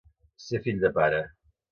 [0.45, 1.19] Ser fill de pare.